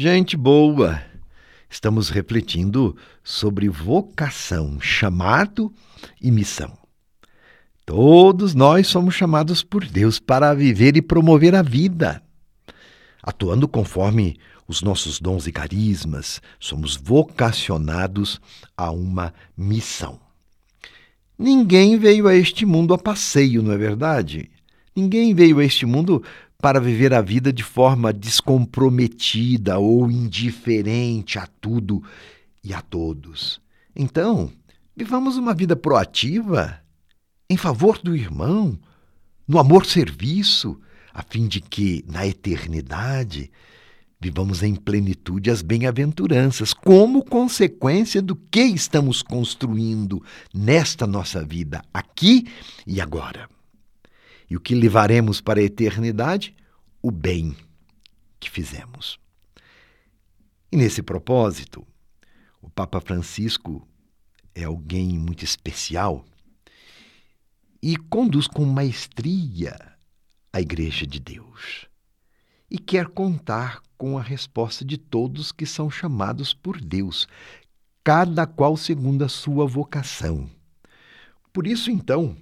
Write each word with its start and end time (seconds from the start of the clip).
Gente 0.00 0.36
boa, 0.36 1.02
estamos 1.68 2.08
refletindo 2.08 2.96
sobre 3.24 3.68
vocação, 3.68 4.80
chamado 4.80 5.72
e 6.22 6.30
missão. 6.30 6.78
Todos 7.84 8.54
nós 8.54 8.86
somos 8.86 9.16
chamados 9.16 9.64
por 9.64 9.84
Deus 9.84 10.20
para 10.20 10.54
viver 10.54 10.96
e 10.96 11.02
promover 11.02 11.52
a 11.52 11.62
vida. 11.62 12.22
Atuando 13.20 13.66
conforme 13.66 14.38
os 14.68 14.82
nossos 14.82 15.18
dons 15.18 15.48
e 15.48 15.52
carismas, 15.52 16.40
somos 16.60 16.94
vocacionados 16.94 18.40
a 18.76 18.92
uma 18.92 19.34
missão. 19.56 20.20
Ninguém 21.36 21.98
veio 21.98 22.28
a 22.28 22.36
este 22.36 22.64
mundo 22.64 22.94
a 22.94 22.98
passeio, 22.98 23.64
não 23.64 23.72
é 23.72 23.76
verdade? 23.76 24.48
Ninguém 24.94 25.34
veio 25.34 25.58
a 25.58 25.64
este 25.64 25.84
mundo 25.84 26.22
para 26.60 26.80
viver 26.80 27.14
a 27.14 27.22
vida 27.22 27.52
de 27.52 27.62
forma 27.62 28.12
descomprometida 28.12 29.78
ou 29.78 30.10
indiferente 30.10 31.38
a 31.38 31.46
tudo 31.46 32.02
e 32.64 32.74
a 32.74 32.82
todos. 32.82 33.60
Então, 33.94 34.50
vivamos 34.96 35.36
uma 35.36 35.54
vida 35.54 35.76
proativa, 35.76 36.80
em 37.48 37.56
favor 37.56 37.98
do 37.98 38.14
irmão, 38.14 38.76
no 39.46 39.58
amor-serviço, 39.58 40.80
a 41.14 41.22
fim 41.22 41.46
de 41.46 41.60
que, 41.60 42.04
na 42.08 42.26
eternidade, 42.26 43.52
vivamos 44.20 44.64
em 44.64 44.74
plenitude 44.74 45.52
as 45.52 45.62
bem-aventuranças, 45.62 46.74
como 46.74 47.24
consequência 47.24 48.20
do 48.20 48.34
que 48.34 48.62
estamos 48.62 49.22
construindo 49.22 50.20
nesta 50.52 51.06
nossa 51.06 51.44
vida, 51.44 51.84
aqui 51.94 52.48
e 52.84 53.00
agora. 53.00 53.48
E 54.48 54.56
o 54.56 54.60
que 54.60 54.74
levaremos 54.74 55.40
para 55.40 55.60
a 55.60 55.62
eternidade? 55.62 56.54
O 57.02 57.10
bem 57.10 57.56
que 58.40 58.50
fizemos. 58.50 59.18
E 60.70 60.76
nesse 60.76 61.02
propósito, 61.02 61.86
o 62.60 62.70
Papa 62.70 63.00
Francisco 63.00 63.86
é 64.54 64.64
alguém 64.64 65.18
muito 65.18 65.44
especial 65.44 66.24
e 67.82 67.96
conduz 67.96 68.46
com 68.46 68.64
maestria 68.64 69.76
a 70.52 70.60
Igreja 70.60 71.06
de 71.06 71.20
Deus. 71.20 71.86
E 72.70 72.78
quer 72.78 73.06
contar 73.06 73.80
com 73.96 74.18
a 74.18 74.22
resposta 74.22 74.84
de 74.84 74.98
todos 74.98 75.52
que 75.52 75.64
são 75.64 75.90
chamados 75.90 76.52
por 76.52 76.80
Deus, 76.80 77.26
cada 78.04 78.46
qual 78.46 78.76
segundo 78.76 79.24
a 79.24 79.28
sua 79.28 79.66
vocação. 79.66 80.50
Por 81.52 81.66
isso, 81.66 81.90
então, 81.90 82.36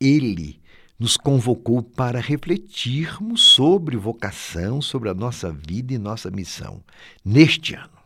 ele 0.00 0.60
nos 0.98 1.16
convocou 1.16 1.82
para 1.82 2.20
refletirmos 2.20 3.42
sobre 3.42 3.96
vocação, 3.96 4.80
sobre 4.80 5.08
a 5.08 5.14
nossa 5.14 5.52
vida 5.52 5.92
e 5.92 5.98
nossa 5.98 6.30
missão 6.30 6.82
neste 7.24 7.74
ano. 7.74 7.96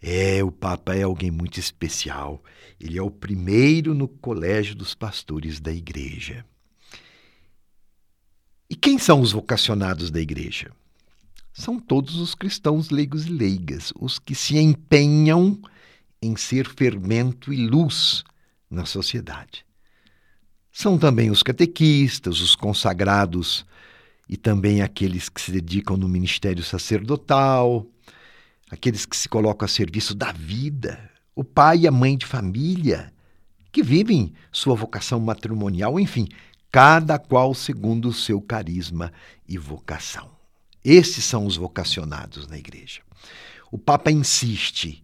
É, 0.00 0.44
o 0.44 0.52
Papa 0.52 0.94
é 0.94 1.02
alguém 1.02 1.30
muito 1.30 1.58
especial. 1.58 2.42
Ele 2.78 2.98
é 2.98 3.02
o 3.02 3.10
primeiro 3.10 3.94
no 3.94 4.06
colégio 4.06 4.74
dos 4.74 4.94
pastores 4.94 5.58
da 5.58 5.72
igreja. 5.72 6.44
E 8.68 8.76
quem 8.76 8.98
são 8.98 9.20
os 9.20 9.32
vocacionados 9.32 10.10
da 10.10 10.20
igreja? 10.20 10.70
São 11.52 11.78
todos 11.78 12.16
os 12.16 12.34
cristãos 12.34 12.90
leigos 12.90 13.26
e 13.26 13.30
leigas, 13.30 13.92
os 13.98 14.18
que 14.18 14.34
se 14.34 14.58
empenham 14.58 15.58
em 16.20 16.36
ser 16.36 16.68
fermento 16.68 17.52
e 17.52 17.66
luz 17.66 18.24
na 18.68 18.84
sociedade. 18.84 19.63
São 20.76 20.98
também 20.98 21.30
os 21.30 21.40
catequistas, 21.40 22.40
os 22.40 22.56
consagrados 22.56 23.64
e 24.28 24.36
também 24.36 24.82
aqueles 24.82 25.28
que 25.28 25.40
se 25.40 25.52
dedicam 25.52 25.96
no 25.96 26.08
ministério 26.08 26.64
sacerdotal, 26.64 27.86
aqueles 28.68 29.06
que 29.06 29.16
se 29.16 29.28
colocam 29.28 29.66
a 29.66 29.68
serviço 29.68 30.16
da 30.16 30.32
vida, 30.32 30.98
o 31.32 31.44
pai 31.44 31.78
e 31.78 31.86
a 31.86 31.92
mãe 31.92 32.18
de 32.18 32.26
família, 32.26 33.12
que 33.70 33.84
vivem 33.84 34.32
sua 34.50 34.74
vocação 34.74 35.20
matrimonial, 35.20 35.98
enfim, 36.00 36.26
cada 36.72 37.20
qual 37.20 37.54
segundo 37.54 38.08
o 38.08 38.12
seu 38.12 38.40
carisma 38.40 39.12
e 39.48 39.56
vocação. 39.56 40.28
Esses 40.84 41.24
são 41.24 41.46
os 41.46 41.56
vocacionados 41.56 42.48
na 42.48 42.58
igreja. 42.58 43.00
O 43.70 43.78
Papa 43.78 44.10
insiste 44.10 45.03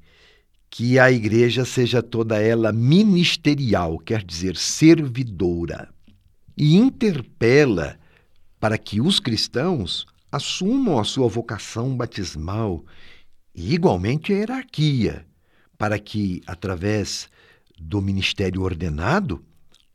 que 0.81 0.99
a 0.99 1.13
igreja 1.13 1.67
seja 1.67 2.03
toda 2.03 2.41
ela 2.41 2.73
ministerial, 2.73 3.99
quer 3.99 4.25
dizer, 4.25 4.57
servidora, 4.57 5.93
e 6.57 6.75
interpela 6.75 8.01
para 8.59 8.79
que 8.79 8.99
os 8.99 9.21
cristãos 9.21 10.07
assumam 10.33 10.99
a 10.99 11.05
sua 11.05 11.29
vocação 11.29 11.95
batismal 11.95 12.83
e, 13.55 13.75
igualmente, 13.75 14.33
a 14.33 14.37
hierarquia, 14.37 15.27
para 15.77 15.99
que, 15.99 16.41
através 16.47 17.29
do 17.79 18.01
ministério 18.01 18.63
ordenado, 18.63 19.45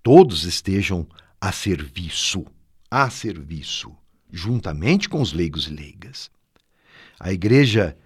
todos 0.03 0.43
estejam 0.43 1.07
a 1.41 1.51
serviço, 1.51 2.45
a 2.91 3.09
serviço, 3.09 3.91
juntamente 4.31 5.09
com 5.09 5.19
os 5.19 5.33
leigos 5.33 5.65
e 5.65 5.71
leigas. 5.71 6.29
A 7.19 7.33
igreja 7.33 7.97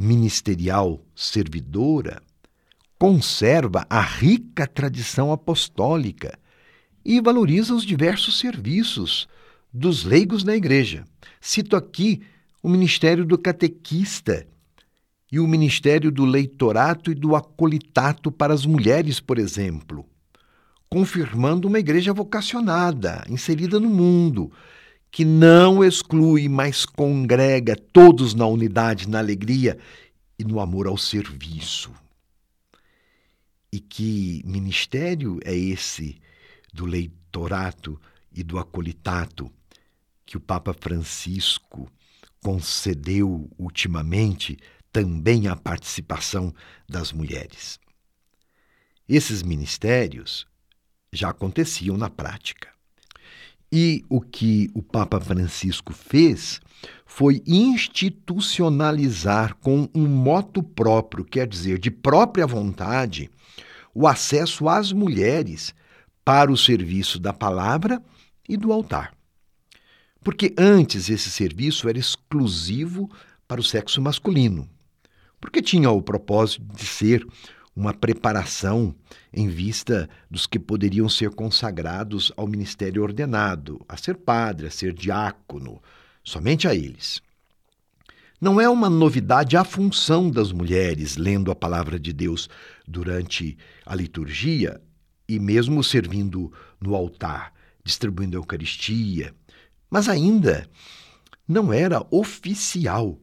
ministerial 0.00 1.04
servidora, 1.14 2.22
conserva 2.98 3.86
a 3.90 4.00
rica 4.00 4.66
tradição 4.66 5.30
apostólica 5.30 6.38
e 7.04 7.20
valoriza 7.20 7.74
os 7.74 7.84
diversos 7.84 8.38
serviços 8.38 9.28
dos 9.70 10.02
leigos 10.04 10.42
na 10.42 10.56
igreja. 10.56 11.04
Cito 11.38 11.76
aqui 11.76 12.22
o 12.62 12.68
ministério 12.68 13.26
do 13.26 13.36
catequista 13.36 14.46
e 15.30 15.38
o 15.38 15.46
ministério 15.46 16.10
do 16.10 16.24
leitorato 16.24 17.12
e 17.12 17.14
do 17.14 17.36
acolitato 17.36 18.32
para 18.32 18.54
as 18.54 18.64
mulheres, 18.64 19.20
por 19.20 19.38
exemplo, 19.38 20.06
confirmando 20.88 21.68
uma 21.68 21.78
igreja 21.78 22.14
vocacionada, 22.14 23.22
inserida 23.28 23.78
no 23.78 23.90
mundo, 23.90 24.50
que 25.10 25.24
não 25.24 25.82
exclui, 25.82 26.48
mas 26.48 26.86
congrega 26.86 27.74
todos 27.74 28.34
na 28.34 28.46
unidade, 28.46 29.08
na 29.08 29.18
alegria 29.18 29.78
e 30.38 30.44
no 30.44 30.60
amor 30.60 30.86
ao 30.86 30.96
serviço. 30.96 31.92
E 33.72 33.80
que 33.80 34.42
ministério 34.44 35.38
é 35.44 35.54
esse 35.54 36.20
do 36.72 36.86
leitorato 36.86 38.00
e 38.32 38.42
do 38.42 38.58
acolitato 38.58 39.52
que 40.24 40.36
o 40.36 40.40
Papa 40.40 40.72
Francisco 40.72 41.90
concedeu 42.42 43.50
ultimamente 43.58 44.56
também 44.92 45.48
à 45.48 45.56
participação 45.56 46.54
das 46.88 47.12
mulheres? 47.12 47.78
Esses 49.08 49.42
ministérios 49.42 50.46
já 51.12 51.30
aconteciam 51.30 51.96
na 51.96 52.08
prática. 52.08 52.70
E 53.72 54.04
o 54.08 54.20
que 54.20 54.68
o 54.74 54.82
Papa 54.82 55.20
Francisco 55.20 55.92
fez 55.92 56.60
foi 57.06 57.42
institucionalizar 57.46 59.54
com 59.56 59.88
um 59.94 60.06
moto 60.06 60.62
próprio, 60.62 61.24
quer 61.24 61.46
dizer, 61.46 61.78
de 61.78 61.90
própria 61.90 62.46
vontade, 62.46 63.30
o 63.94 64.06
acesso 64.06 64.68
às 64.68 64.92
mulheres 64.92 65.74
para 66.24 66.50
o 66.50 66.56
serviço 66.56 67.18
da 67.18 67.32
palavra 67.32 68.02
e 68.48 68.56
do 68.56 68.72
altar. 68.72 69.14
Porque 70.22 70.54
antes 70.58 71.08
esse 71.08 71.30
serviço 71.30 71.88
era 71.88 71.98
exclusivo 71.98 73.10
para 73.46 73.60
o 73.60 73.64
sexo 73.64 74.00
masculino, 74.00 74.68
porque 75.40 75.62
tinha 75.62 75.90
o 75.90 76.02
propósito 76.02 76.64
de 76.74 76.86
ser 76.86 77.26
uma 77.80 77.94
preparação 77.94 78.94
em 79.32 79.48
vista 79.48 80.06
dos 80.30 80.46
que 80.46 80.58
poderiam 80.58 81.08
ser 81.08 81.30
consagrados 81.30 82.30
ao 82.36 82.46
ministério 82.46 83.02
ordenado, 83.02 83.80
a 83.88 83.96
ser 83.96 84.16
padre, 84.16 84.66
a 84.66 84.70
ser 84.70 84.92
diácono, 84.92 85.82
somente 86.22 86.68
a 86.68 86.74
eles. 86.74 87.22
Não 88.38 88.60
é 88.60 88.68
uma 88.68 88.90
novidade 88.90 89.56
a 89.56 89.64
função 89.64 90.30
das 90.30 90.52
mulheres 90.52 91.16
lendo 91.16 91.50
a 91.50 91.56
palavra 91.56 91.98
de 91.98 92.12
Deus 92.12 92.50
durante 92.86 93.56
a 93.86 93.94
liturgia 93.94 94.78
e 95.26 95.38
mesmo 95.38 95.82
servindo 95.82 96.52
no 96.78 96.94
altar, 96.94 97.50
distribuindo 97.82 98.36
a 98.36 98.40
Eucaristia, 98.40 99.34
mas 99.90 100.06
ainda 100.06 100.68
não 101.48 101.72
era 101.72 102.06
oficial 102.10 103.18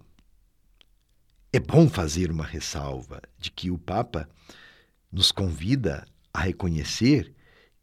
é 1.52 1.60
bom 1.60 1.88
fazer 1.88 2.32
uma 2.32 2.44
ressalva 2.44 3.22
de 3.40 3.50
que 3.52 3.72
o 3.72 3.78
Papa 3.78 4.30
nos 5.12 5.32
convida 5.32 6.06
a 6.34 6.42
reconhecer 6.42 7.34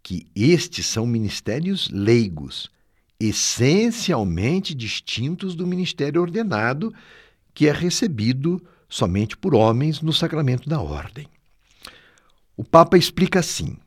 que 0.03 0.27
estes 0.35 0.87
são 0.87 1.07
ministérios 1.07 1.89
leigos, 1.91 2.71
essencialmente 3.19 4.75
distintos 4.75 5.55
do 5.55 5.67
ministério 5.67 6.21
ordenado, 6.21 6.95
que 7.55 7.67
é 7.67 7.73
recebido 7.73 8.63
somente 8.89 9.37
por 9.37 9.55
homens 9.55 10.03
no 10.03 10.13
sacramento 10.13 10.69
da 10.69 10.81
ordem. 10.81 11.27
O 12.57 12.63
Papa 12.63 12.99
explica 12.99 13.41
assim: 13.41 13.79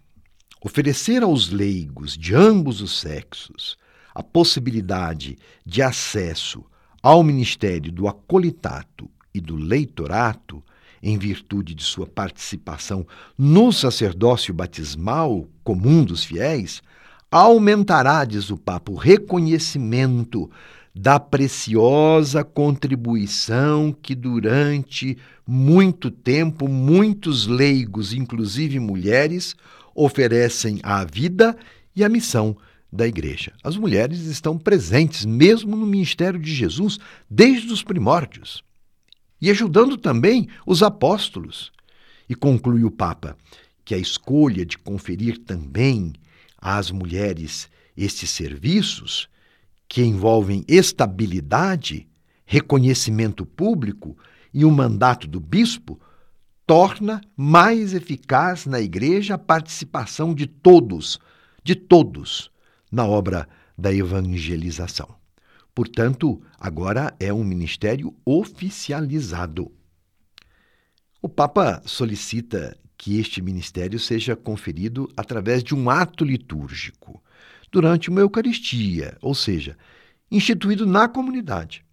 oferecer 0.59 1.21
aos 1.21 1.49
leigos 1.49 2.17
de 2.17 2.33
ambos 2.33 2.81
os 2.81 2.99
sexos 2.99 3.77
a 4.13 4.23
possibilidade 4.23 5.37
de 5.63 5.83
acesso 5.83 6.65
ao 7.03 7.21
ministério 7.21 7.91
do 7.91 8.07
acolitato 8.07 9.07
e 9.37 9.41
do 9.41 9.55
leitorato, 9.55 10.63
em 11.01 11.17
virtude 11.17 11.73
de 11.75 11.83
sua 11.83 12.07
participação 12.07 13.05
no 13.37 13.71
sacerdócio 13.71 14.53
batismal 14.53 15.47
comum 15.63 16.03
dos 16.03 16.23
fiéis, 16.23 16.81
aumentará, 17.31 18.25
diz 18.25 18.49
o 18.49 18.57
Papa, 18.57 18.91
o 18.91 18.95
reconhecimento 18.95 20.49
da 20.93 21.19
preciosa 21.19 22.43
contribuição 22.43 23.95
que 24.01 24.15
durante 24.15 25.17
muito 25.45 26.09
tempo 26.09 26.67
muitos 26.67 27.45
leigos, 27.45 28.13
inclusive 28.13 28.79
mulheres, 28.79 29.55
oferecem 29.93 30.79
à 30.81 31.05
vida 31.05 31.55
e 31.95 32.03
à 32.03 32.09
missão 32.09 32.57
da 32.91 33.07
igreja. 33.07 33.53
As 33.63 33.77
mulheres 33.77 34.21
estão 34.25 34.57
presentes 34.57 35.25
mesmo 35.25 35.75
no 35.75 35.85
ministério 35.85 36.39
de 36.39 36.53
Jesus 36.53 36.97
desde 37.29 37.71
os 37.71 37.83
primórdios 37.83 38.63
e 39.41 39.49
ajudando 39.49 39.97
também 39.97 40.47
os 40.65 40.81
apóstolos. 40.83 41.71
E 42.29 42.35
conclui 42.35 42.83
o 42.83 42.91
Papa 42.91 43.37
que 43.85 43.95
a 43.95 43.97
escolha 43.97 44.65
de 44.65 44.77
conferir 44.77 45.37
também 45.39 46.13
às 46.57 46.91
mulheres 46.91 47.69
estes 47.95 48.29
serviços 48.29 49.29
que 49.87 50.03
envolvem 50.03 50.65
estabilidade, 50.67 52.07
reconhecimento 52.45 53.45
público 53.45 54.17
e 54.53 54.65
o 54.65 54.71
mandato 54.71 55.27
do 55.27 55.39
bispo, 55.39 55.99
torna 56.65 57.21
mais 57.35 57.93
eficaz 57.93 58.65
na 58.65 58.81
igreja 58.81 59.35
a 59.35 59.37
participação 59.37 60.35
de 60.35 60.45
todos, 60.45 61.17
de 61.63 61.75
todos, 61.75 62.51
na 62.91 63.05
obra 63.05 63.47
da 63.77 63.93
evangelização. 63.93 65.16
Portanto, 65.77 66.41
agora 66.59 67.15
é 67.19 67.31
um 67.31 67.43
ministério 67.43 68.11
oficializado. 68.25 69.71
O 71.21 71.29
Papa 71.29 71.83
solicita 71.85 72.75
que 72.97 73.19
este 73.19 73.43
ministério 73.43 73.99
seja 73.99 74.35
conferido 74.35 75.07
através 75.15 75.63
de 75.63 75.75
um 75.75 75.87
ato 75.87 76.25
litúrgico, 76.25 77.23
durante 77.71 78.09
uma 78.09 78.21
Eucaristia, 78.21 79.19
ou 79.21 79.35
seja, 79.35 79.77
instituído 80.31 80.83
na 80.87 81.07
comunidade. 81.07 81.85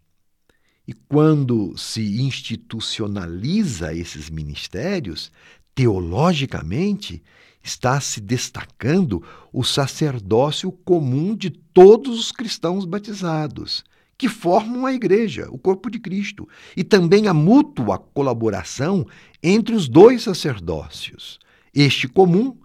E 0.88 0.94
quando 0.94 1.76
se 1.76 2.22
institucionaliza 2.22 3.92
esses 3.92 4.30
ministérios, 4.30 5.30
teologicamente, 5.74 7.22
está 7.64 7.98
se 7.98 8.20
destacando 8.20 9.24
o 9.50 9.64
sacerdócio 9.64 10.70
comum 10.70 11.34
de 11.34 11.48
todos 11.48 12.20
os 12.20 12.30
cristãos 12.30 12.84
batizados, 12.84 13.82
que 14.18 14.28
formam 14.28 14.84
a 14.84 14.92
igreja, 14.92 15.48
o 15.50 15.58
corpo 15.58 15.90
de 15.90 15.98
Cristo, 15.98 16.46
e 16.76 16.84
também 16.84 17.26
a 17.26 17.32
mútua 17.32 17.98
colaboração 17.98 19.06
entre 19.42 19.74
os 19.74 19.88
dois 19.88 20.22
sacerdócios, 20.22 21.40
este 21.72 22.06
comum 22.06 22.56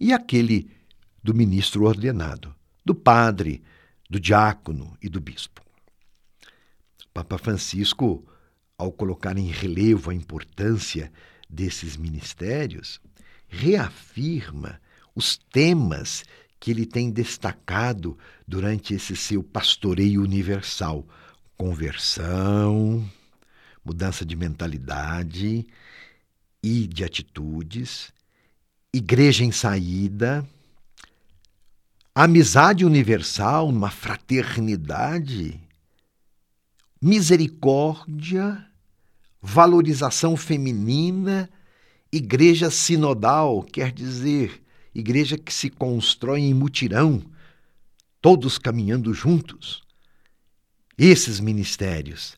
e 0.00 0.12
aquele 0.12 0.70
do 1.22 1.34
ministro 1.34 1.84
ordenado, 1.84 2.54
do 2.82 2.94
padre, 2.94 3.62
do 4.08 4.18
diácono 4.18 4.96
e 5.02 5.08
do 5.08 5.20
bispo. 5.20 5.60
Papa 7.12 7.36
Francisco, 7.36 8.24
ao 8.78 8.90
colocar 8.90 9.36
em 9.36 9.48
relevo 9.48 10.10
a 10.10 10.14
importância 10.14 11.12
desses 11.48 11.96
ministérios, 11.96 13.00
reafirma 13.50 14.80
os 15.14 15.36
temas 15.36 16.24
que 16.58 16.70
ele 16.70 16.86
tem 16.86 17.10
destacado 17.10 18.16
durante 18.46 18.94
esse 18.94 19.16
seu 19.16 19.42
pastoreio 19.42 20.22
universal: 20.22 21.06
conversão, 21.56 23.10
mudança 23.84 24.24
de 24.24 24.36
mentalidade 24.36 25.66
e 26.62 26.86
de 26.86 27.02
atitudes, 27.02 28.12
igreja 28.92 29.44
em 29.44 29.50
saída, 29.50 30.46
amizade 32.14 32.84
universal, 32.84 33.72
numa 33.72 33.90
fraternidade, 33.90 35.60
misericórdia, 37.00 38.64
valorização 39.40 40.36
feminina, 40.36 41.50
igreja 42.12 42.70
sinodal, 42.70 43.62
quer 43.62 43.92
dizer, 43.92 44.62
igreja 44.94 45.38
que 45.38 45.52
se 45.52 45.70
constrói 45.70 46.40
em 46.40 46.54
mutirão, 46.54 47.22
todos 48.20 48.58
caminhando 48.58 49.14
juntos. 49.14 49.82
Esses 50.98 51.40
ministérios 51.40 52.36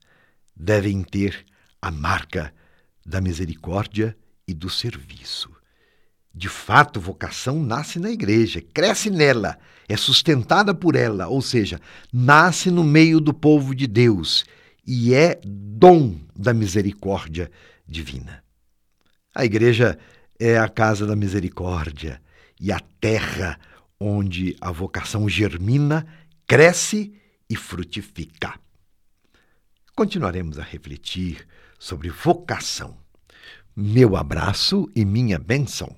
devem 0.55 1.03
ter 1.03 1.45
a 1.81 1.91
marca 1.91 2.55
da 3.05 3.21
misericórdia 3.21 4.17
e 4.47 4.55
do 4.55 4.71
serviço. 4.71 5.51
De 6.35 6.49
fato, 6.49 7.01
vocação 7.01 7.63
nasce 7.63 7.99
na 7.99 8.11
igreja, 8.11 8.63
cresce 8.73 9.11
nela, 9.11 9.59
é 9.89 9.97
sustentada 9.97 10.75
por 10.75 10.95
ela, 10.95 11.29
ou 11.29 11.43
seja, 11.43 11.81
nasce 12.13 12.71
no 12.71 12.85
meio 12.85 13.21
do 13.21 13.35
povo 13.35 13.75
de 13.75 13.87
Deus 13.87 14.45
e 14.87 15.13
é 15.13 15.41
dom 15.45 16.19
da 16.35 16.55
misericórdia 16.55 17.51
divina. 17.87 18.43
A 19.35 19.45
igreja 19.45 19.99
é 20.39 20.59
a 20.59 20.69
casa 20.69 21.07
da 21.07 21.17
misericórdia 21.17 22.21
e 22.61 22.71
a 22.71 22.79
terra 23.01 23.59
onde 23.99 24.57
a 24.61 24.71
vocação 24.71 25.29
germina, 25.29 26.07
cresce 26.47 27.15
e 27.49 27.57
frutifica. 27.57 28.59
Continuaremos 29.95 30.59
a 30.59 30.63
refletir 30.63 31.47
sobre 31.79 32.11
vocação. 32.11 32.97
Meu 33.75 34.17
abraço 34.17 34.91
e 34.95 35.05
minha 35.05 35.39
bênção. 35.39 35.95